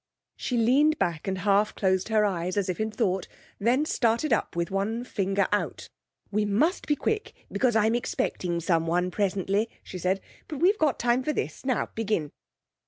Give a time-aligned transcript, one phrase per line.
[0.35, 3.27] She leant back and half closed her eyes, as if in thought;
[3.59, 5.89] then started up with one finger out.
[6.31, 10.19] 'We must be quick, because I'm expecting someone presently,' she said.
[10.47, 11.63] 'But we've got time for this.
[11.65, 12.31] Now begin.